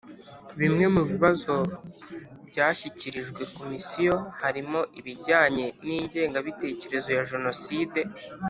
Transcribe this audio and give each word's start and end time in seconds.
Bimwe 0.59 0.85
mu 0.95 1.01
bibazo 1.09 1.53
byashyikirijwe 2.49 3.41
Komisiyo 3.57 4.15
harimo 4.41 4.79
ibijyanye 4.99 5.65
n 5.85 5.87
ingengabitekerezo 5.99 7.09
ya 7.17 7.23
jenoside 7.31 7.99